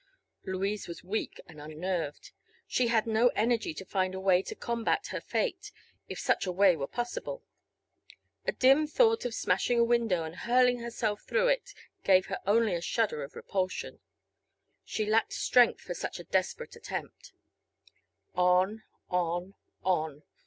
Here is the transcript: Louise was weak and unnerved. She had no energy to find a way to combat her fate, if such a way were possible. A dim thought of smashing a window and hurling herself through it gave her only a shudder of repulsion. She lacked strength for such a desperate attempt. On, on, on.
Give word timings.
Louise 0.45 0.87
was 0.87 1.03
weak 1.03 1.39
and 1.45 1.61
unnerved. 1.61 2.31
She 2.65 2.87
had 2.87 3.05
no 3.05 3.27
energy 3.35 3.71
to 3.75 3.85
find 3.85 4.15
a 4.15 4.19
way 4.19 4.41
to 4.41 4.55
combat 4.55 5.05
her 5.11 5.21
fate, 5.21 5.71
if 6.09 6.17
such 6.17 6.47
a 6.47 6.51
way 6.51 6.75
were 6.75 6.87
possible. 6.87 7.43
A 8.47 8.51
dim 8.51 8.87
thought 8.87 9.25
of 9.25 9.35
smashing 9.35 9.77
a 9.77 9.83
window 9.83 10.23
and 10.23 10.35
hurling 10.37 10.79
herself 10.79 11.21
through 11.21 11.49
it 11.49 11.75
gave 12.03 12.25
her 12.33 12.39
only 12.47 12.73
a 12.73 12.81
shudder 12.81 13.21
of 13.21 13.35
repulsion. 13.35 13.99
She 14.83 15.05
lacked 15.05 15.33
strength 15.33 15.81
for 15.81 15.93
such 15.93 16.19
a 16.19 16.23
desperate 16.23 16.75
attempt. 16.75 17.33
On, 18.33 18.81
on, 19.07 19.53
on. 19.83 20.23